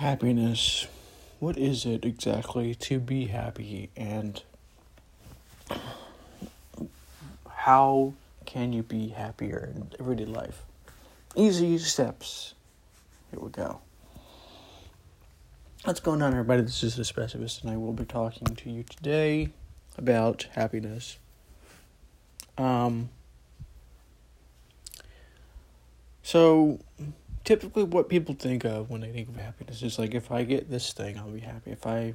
[0.00, 0.86] happiness.
[1.40, 4.42] What is it exactly to be happy and
[7.46, 8.14] how
[8.46, 10.62] can you be happier in everyday life?
[11.36, 12.54] Easy steps.
[13.30, 13.82] Here we go.
[15.84, 16.62] What's going on, everybody?
[16.62, 19.50] This is the Specifist, and I will be talking to you today
[19.98, 21.18] about happiness.
[22.56, 23.10] Um,
[26.22, 26.80] so,
[27.50, 30.70] typically, what people think of when they think of happiness is like, if I get
[30.70, 31.72] this thing, I'll be happy.
[31.72, 32.14] If I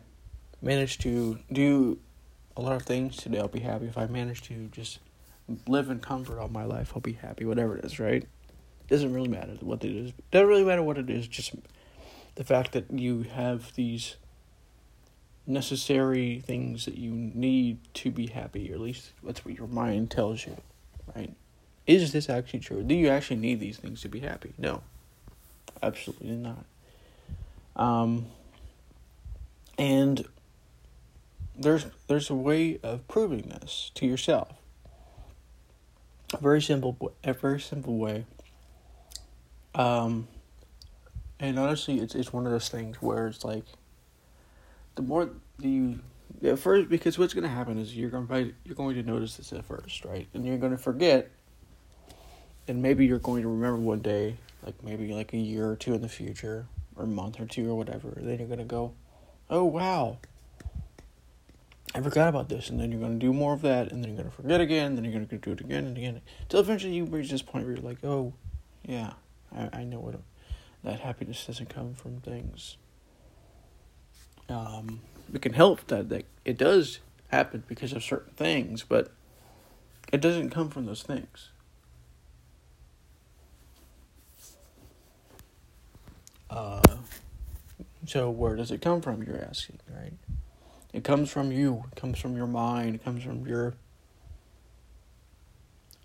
[0.61, 1.99] manage to do
[2.55, 3.85] a lot of things today, I'll be happy.
[3.85, 4.99] If I manage to just
[5.67, 7.43] live in comfort all my life, I'll be happy.
[7.43, 8.23] Whatever it is, right?
[8.23, 10.11] It doesn't really matter what it is.
[10.11, 11.27] It doesn't really matter what it is.
[11.27, 11.53] Just
[12.35, 14.15] the fact that you have these
[15.45, 20.11] necessary things that you need to be happy, or at least that's what your mind
[20.11, 20.55] tells you,
[21.13, 21.35] right?
[21.85, 22.83] Is this actually true?
[22.83, 24.53] Do you actually need these things to be happy?
[24.57, 24.81] No,
[25.85, 26.65] absolutely not.
[27.75, 28.27] Um,
[29.77, 30.25] and
[31.57, 34.49] there's there's a way of proving this to yourself.
[36.33, 38.25] A very simple, a very simple way.
[39.73, 40.27] Um,
[41.39, 43.65] and honestly, it's it's one of those things where it's like,
[44.95, 45.29] the more
[45.59, 45.99] you
[46.43, 49.37] at first, because what's going to happen is you're going to you're going to notice
[49.37, 50.27] this at first, right?
[50.33, 51.29] And you're going to forget,
[52.67, 55.93] and maybe you're going to remember one day, like maybe like a year or two
[55.93, 58.13] in the future, or a month or two or whatever.
[58.17, 58.93] Then you're going to go,
[59.49, 60.17] oh wow,
[61.93, 64.11] I forgot about this, and then you're going to do more of that, and then
[64.11, 66.21] you're going to forget again, And then you're going to do it again and again,
[66.41, 68.33] until eventually you reach this point where you're like, oh,
[68.83, 69.13] yeah,
[69.55, 70.15] I, I know what
[70.83, 72.77] that happiness doesn't come from things.
[74.49, 75.01] Um,
[75.33, 79.11] it can help that, that it does happen because of certain things, but
[80.11, 81.49] it doesn't come from those things.
[86.55, 86.79] Uh,
[88.05, 89.21] so where does it come from?
[89.21, 90.13] You're asking, right?
[90.93, 91.83] It comes from you.
[91.91, 92.95] It comes from your mind.
[92.95, 93.73] It comes from your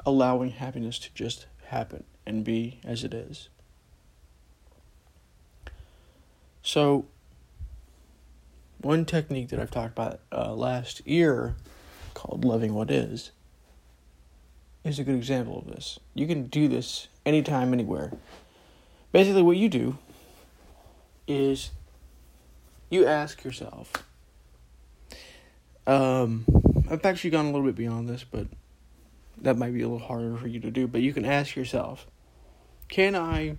[0.05, 3.49] allowing happiness to just happen and be as it is.
[6.63, 7.07] So,
[8.81, 11.55] one technique that I've talked about uh, last year
[12.15, 13.31] called Loving What Is
[14.83, 16.01] is a good example of this.
[16.15, 18.13] You can do this anytime, anywhere.
[19.13, 19.99] Basically, what you do
[21.31, 21.71] is
[22.89, 23.93] you ask yourself.
[25.87, 26.45] Um,
[26.91, 28.47] I've actually gone a little bit beyond this, but
[29.41, 30.87] that might be a little harder for you to do.
[30.87, 32.07] But you can ask yourself,
[32.89, 33.57] can I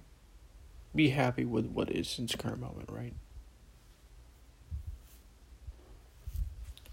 [0.94, 3.14] be happy with what is in its current moment, right?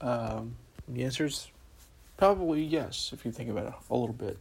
[0.01, 0.57] Um,
[0.87, 1.49] the answer is
[2.17, 4.39] probably yes, if you think about it a little bit.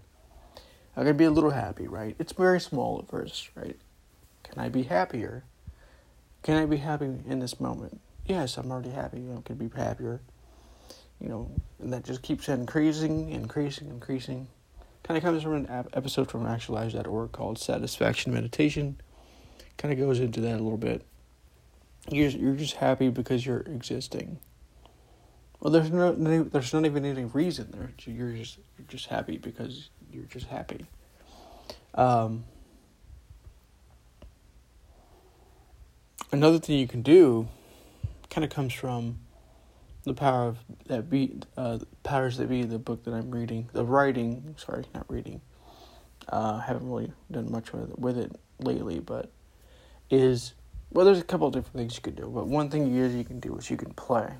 [0.95, 2.15] I'm going to be a little happy, right?
[2.17, 3.77] It's very small at first, right?
[4.43, 5.43] Can I be happier?
[6.43, 7.99] Can I be happy in this moment?
[8.25, 9.19] Yes, I'm already happy.
[9.19, 10.21] Know, can be happier.
[11.19, 14.47] You know, and that just keeps increasing, increasing, increasing.
[15.03, 18.97] Kind of comes from an episode from actualize.org called Satisfaction Meditation
[19.77, 21.03] kind of goes into that a little bit.
[22.09, 24.39] You're you're just happy because you're existing.
[25.59, 27.91] Well, there's no there's not even any reason there.
[28.05, 30.85] You're just you're just happy because you're just happy.
[31.93, 32.43] Um,
[36.31, 37.47] another thing you can do,
[38.29, 39.19] kind of comes from
[40.03, 43.83] the power of that be uh, powers that be the book that I'm reading the
[43.83, 45.41] writing sorry not reading
[46.29, 49.29] uh, haven't really done much with it, with it lately but
[50.09, 50.53] is
[50.91, 53.55] well, there's a couple different things you can do, but one thing you can do
[53.57, 54.33] is you can play,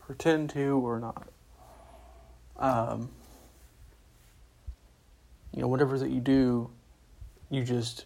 [0.00, 1.28] pretend to or not.
[2.58, 3.10] Um,
[5.54, 6.70] you know, whatever that you do,
[7.50, 8.04] you just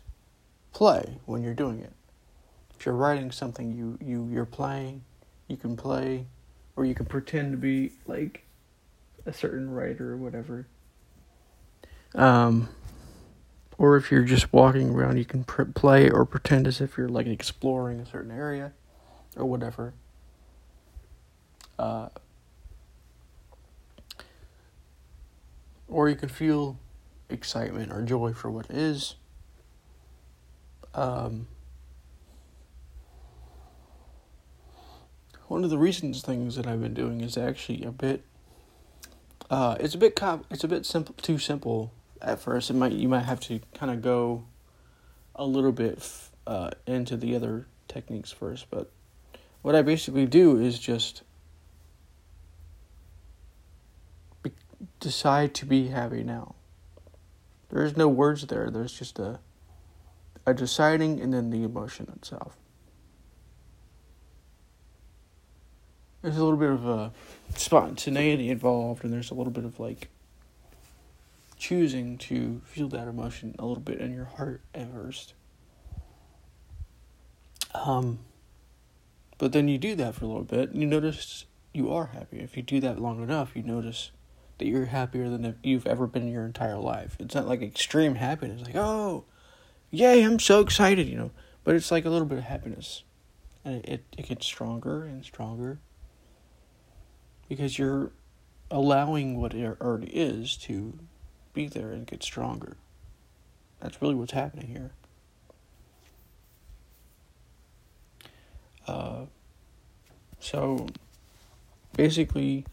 [0.72, 1.92] play when you're doing it.
[2.78, 5.02] If you're writing something, you you you're playing,
[5.48, 6.26] you can play,
[6.76, 8.44] or you can pretend to be like
[9.24, 10.66] a certain writer or whatever.
[12.14, 12.68] Um,
[13.78, 17.08] or if you're just walking around, you can pr- play or pretend as if you're
[17.08, 18.72] like exploring a certain area
[19.36, 19.92] or whatever.
[21.78, 22.08] Uh,
[25.88, 26.78] or you can feel
[27.28, 29.16] excitement or joy for what is.
[30.94, 31.48] Um,
[35.48, 38.24] one of the recent things that I've been doing is actually a bit.
[39.48, 41.14] Uh, it's a bit comp- It's a bit simple.
[41.20, 42.70] Too simple at first.
[42.70, 44.44] It might you might have to kind of go
[45.34, 46.08] a little bit
[46.46, 48.90] uh, into the other techniques first, but
[49.62, 51.22] what I basically do is just
[54.42, 54.52] be,
[55.00, 56.54] decide to be happy now.
[57.68, 58.70] There's no words there.
[58.70, 59.40] There's just a
[60.46, 62.56] a deciding and then the emotion itself.
[66.26, 67.12] There's a little bit of
[67.54, 70.08] spontaneity involved, and there's a little bit of like
[71.56, 75.34] choosing to feel that emotion a little bit in your heart at first.
[77.74, 78.18] Um,
[79.38, 82.40] but then you do that for a little bit, and you notice you are happy.
[82.40, 84.10] If you do that long enough, you notice
[84.58, 87.16] that you're happier than you've ever been in your entire life.
[87.20, 89.26] It's not like extreme happiness, like, oh,
[89.92, 91.30] yay, I'm so excited, you know.
[91.62, 93.04] But it's like a little bit of happiness.
[93.64, 95.78] And it, it, it gets stronger and stronger
[97.48, 98.10] because you're
[98.70, 100.98] allowing what it already is to
[101.54, 102.76] be there and get stronger.
[103.80, 104.92] That's really what's happening here.
[108.86, 109.26] Uh,
[110.38, 110.86] so
[111.96, 112.64] basically,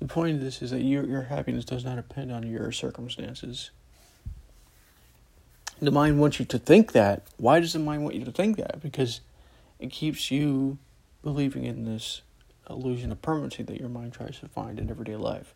[0.00, 3.70] the point of this is that your your happiness does not depend on your circumstances.
[5.80, 7.22] The mind wants you to think that.
[7.38, 8.82] Why does the mind want you to think that?
[8.82, 9.20] Because
[9.80, 10.78] it keeps you
[11.22, 12.22] believing in this
[12.68, 15.54] illusion of permanency that your mind tries to find in everyday life.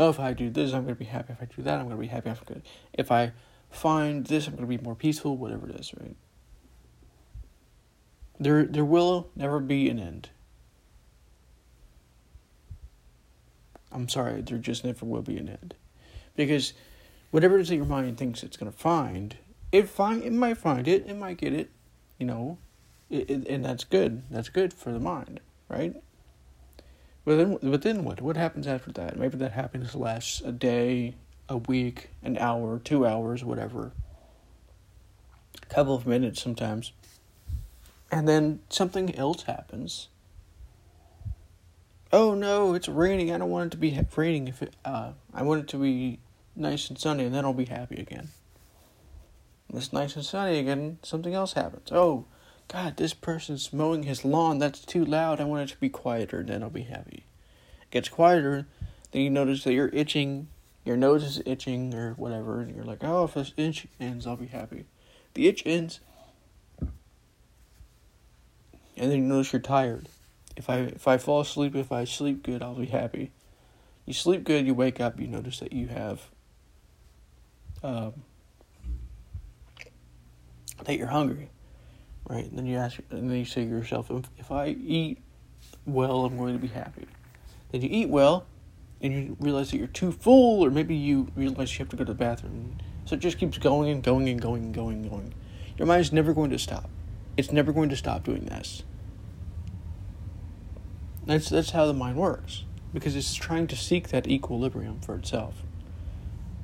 [0.00, 1.32] Oh, if I do this, I'm going to be happy.
[1.32, 2.32] If I do that, I'm going to be happy.
[2.92, 3.32] If I
[3.68, 5.36] find this, I'm going to be more peaceful.
[5.36, 6.16] Whatever it is, right?
[8.40, 10.30] There, there will never be an end.
[13.90, 15.74] I'm sorry, there just never will be an end,
[16.36, 16.74] because
[17.30, 19.38] whatever it is that your mind thinks it's going to find,
[19.72, 21.70] it find it might find it, it might get it,
[22.18, 22.58] you know,
[23.10, 24.22] it, it, and that's good.
[24.30, 25.94] That's good for the mind, right?
[27.24, 28.20] But then, but then what?
[28.20, 29.18] What happens after that?
[29.18, 31.14] Maybe that happiness lasts a day,
[31.48, 33.92] a week, an hour, two hours, whatever.
[35.62, 36.92] A couple of minutes sometimes.
[38.10, 40.08] And then something else happens.
[42.10, 43.32] Oh no, it's raining.
[43.32, 44.48] I don't want it to be raining.
[44.48, 46.20] If it, uh, I want it to be
[46.56, 48.28] nice and sunny, and then I'll be happy again.
[49.68, 51.92] When it's nice and sunny again, something else happens.
[51.92, 52.24] Oh,
[52.68, 54.58] God, this person's mowing his lawn.
[54.58, 55.40] That's too loud.
[55.40, 57.24] I want it to be quieter, then I'll be happy.
[57.82, 58.66] It gets quieter,
[59.10, 60.48] then you notice that you're itching,
[60.84, 64.36] your nose is itching, or whatever, and you're like, oh, if this itch ends, I'll
[64.36, 64.84] be happy.
[65.32, 66.00] The itch ends,
[68.96, 70.08] and then you notice you're tired.
[70.56, 73.30] If I if I fall asleep, if I sleep good, I'll be happy.
[74.04, 76.28] You sleep good, you wake up, you notice that you have
[77.82, 78.24] um,
[80.84, 81.50] that you're hungry
[82.28, 82.44] right?
[82.44, 85.18] And then you ask, and then you say to yourself, if, if I eat
[85.86, 87.06] well, I'm going to be happy.
[87.72, 88.46] Then you eat well,
[89.00, 92.04] and you realize that you're too full, or maybe you realize you have to go
[92.04, 92.78] to the bathroom.
[93.04, 95.34] So it just keeps going and going and going and going and going.
[95.78, 96.90] Your mind is never going to stop.
[97.36, 98.82] It's never going to stop doing this.
[101.24, 105.62] That's that's how the mind works because it's trying to seek that equilibrium for itself.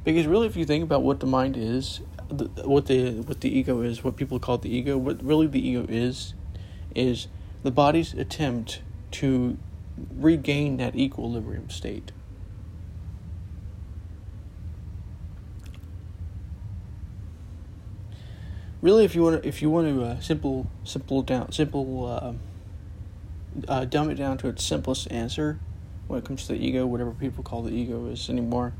[0.05, 2.01] Because really, if you think about what the mind is,
[2.39, 5.67] the, what the what the ego is, what people call the ego, what really the
[5.67, 6.35] ego is,
[6.95, 7.29] is
[7.63, 8.83] the body's attempt
[9.13, 9.57] to
[10.17, 12.13] regain that equilibrium state.
[18.83, 22.33] Really, if you want to, if you want to uh, simple simple down simple uh,
[23.67, 25.59] uh, dumb it down to its simplest answer
[26.07, 28.75] when it comes to the ego, whatever people call the ego is anymore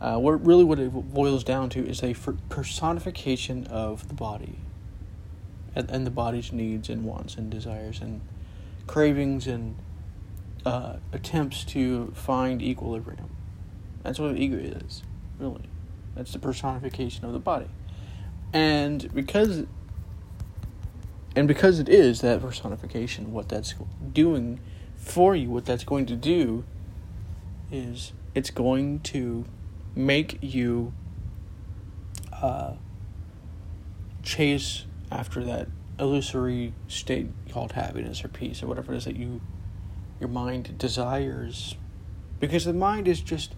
[0.00, 2.14] uh, what really what it boils down to is a
[2.48, 4.58] personification of the body,
[5.74, 8.20] and, and the body's needs and wants and desires and
[8.86, 9.76] cravings and
[10.64, 13.30] uh, attempts to find equilibrium.
[14.02, 15.02] That's what ego is,
[15.38, 15.68] really.
[16.14, 17.68] That's the personification of the body,
[18.52, 19.64] and because
[21.34, 23.74] and because it is that personification, what that's
[24.12, 24.60] doing
[24.96, 26.64] for you, what that's going to do
[27.70, 29.44] is it's going to
[29.98, 30.92] make you
[32.32, 32.74] uh,
[34.22, 35.66] chase after that
[35.98, 39.40] illusory state called happiness or peace or whatever it is that you
[40.20, 41.76] your mind desires.
[42.38, 43.54] Because the mind is just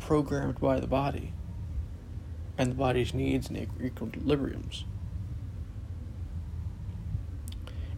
[0.00, 1.32] programmed by the body.
[2.56, 4.84] And the body's needs and equilibriums.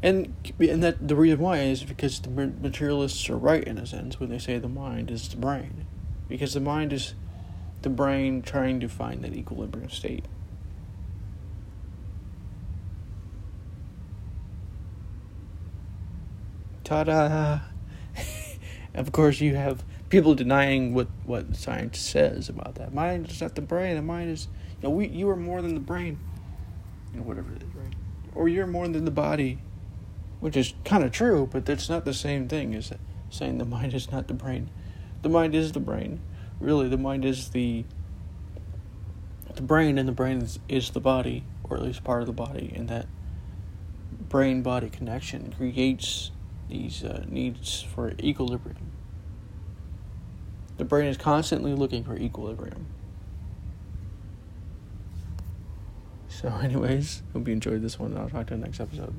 [0.02, 4.19] And and that the reason why is because the materialists are right in a sense
[4.19, 5.87] when they say the mind is the brain
[6.35, 7.14] because the mind is
[7.83, 10.25] the brain trying to find that equilibrium state.
[16.83, 17.61] Ta da!
[18.95, 22.93] of course, you have people denying what, what science says about that.
[22.93, 23.95] Mind is not the brain.
[23.95, 24.49] The mind is,
[24.83, 26.19] you know, we, you are more than the brain.
[27.12, 27.95] You know, whatever it is, right?
[28.35, 29.61] Or you're more than the body,
[30.41, 32.93] which is kind of true, but that's not the same thing as
[33.31, 34.69] saying the mind is not the brain
[35.25, 36.21] the mind is the brain.
[36.61, 37.85] Really, the mind is the
[39.57, 41.45] the brain, and the brain is, is the body.
[41.64, 43.07] or at least part of the body, and that
[44.28, 46.31] brain body connection creates
[46.69, 48.90] these uh, needs for equilibrium.
[50.76, 52.87] The brain is constantly looking for equilibrium.
[56.28, 58.16] So, anyways, hope you enjoyed this one.
[58.16, 59.14] I'll talk to you next episode.